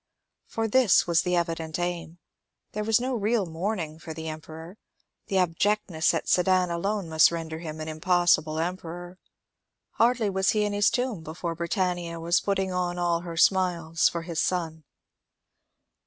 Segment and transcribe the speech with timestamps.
[0.47, 2.17] For this was the evident aim.
[2.71, 4.79] There was no real mourning for the Emperor;
[5.27, 9.19] the abjectness at Sedan alone must render him an impossible emperor;
[9.91, 14.23] hardly was he in his tomb before Britannia was putting on all her smiles for
[14.23, 14.83] his son.